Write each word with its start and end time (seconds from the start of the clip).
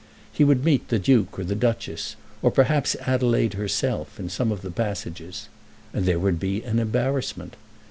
He 0.33 0.43
would 0.43 0.65
meet 0.65 0.87
the 0.89 0.97
Duke 0.97 1.37
or 1.37 1.43
the 1.43 1.53
Duchess, 1.53 2.15
or 2.41 2.49
perhaps 2.49 2.95
Adelaide 3.01 3.53
herself, 3.53 4.19
in 4.19 4.29
some 4.29 4.51
of 4.51 4.63
the 4.63 4.71
passages, 4.71 5.47
and 5.93 6.05
there 6.07 6.17
would 6.17 6.39
be 6.39 6.63
an 6.63 6.79
embarrassment. 6.79 7.55